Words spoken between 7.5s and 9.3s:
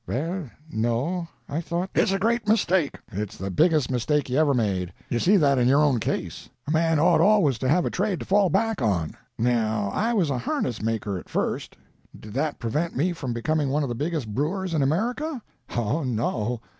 to have a trade to fall back on.